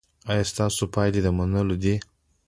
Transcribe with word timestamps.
ایا 0.31 0.43
ستاسو 0.51 0.83
پایلې 0.93 1.19
د 1.23 1.27
منلو 1.37 1.75
دي؟ 1.83 1.95